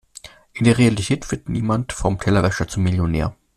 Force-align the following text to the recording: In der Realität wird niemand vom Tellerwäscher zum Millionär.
In 0.53 0.63
der 0.63 0.79
Realität 0.79 1.29
wird 1.29 1.47
niemand 1.47 1.93
vom 1.93 2.17
Tellerwäscher 2.17 2.67
zum 2.67 2.81
Millionär. 2.81 3.35